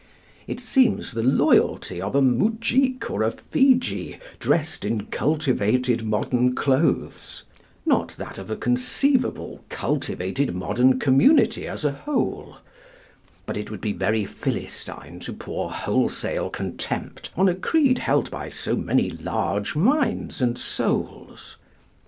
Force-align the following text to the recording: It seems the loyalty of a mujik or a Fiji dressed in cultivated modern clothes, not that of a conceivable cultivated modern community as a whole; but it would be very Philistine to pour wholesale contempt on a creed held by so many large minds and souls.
It 0.47 0.59
seems 0.59 1.11
the 1.11 1.21
loyalty 1.21 2.01
of 2.01 2.15
a 2.15 2.23
mujik 2.23 3.11
or 3.11 3.21
a 3.21 3.29
Fiji 3.29 4.17
dressed 4.39 4.83
in 4.83 5.05
cultivated 5.05 6.03
modern 6.03 6.55
clothes, 6.55 7.43
not 7.85 8.09
that 8.17 8.39
of 8.39 8.49
a 8.49 8.55
conceivable 8.55 9.63
cultivated 9.69 10.55
modern 10.55 10.97
community 10.99 11.67
as 11.67 11.85
a 11.85 11.91
whole; 11.91 12.55
but 13.45 13.57
it 13.57 13.69
would 13.69 13.79
be 13.81 13.93
very 13.93 14.25
Philistine 14.25 15.19
to 15.19 15.33
pour 15.33 15.71
wholesale 15.71 16.49
contempt 16.49 17.29
on 17.37 17.47
a 17.47 17.53
creed 17.53 17.99
held 17.99 18.31
by 18.31 18.49
so 18.49 18.75
many 18.75 19.11
large 19.11 19.75
minds 19.75 20.41
and 20.41 20.57
souls. 20.57 21.57